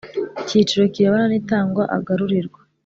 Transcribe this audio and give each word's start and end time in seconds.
Cyiciro 0.47 0.83
kirebana 0.93 1.25
n 1.29 1.33
itangwa 1.39 1.83
agarurirwa 1.97 2.59